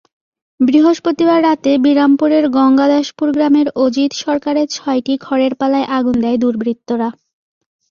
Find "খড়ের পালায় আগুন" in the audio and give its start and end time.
5.17-6.15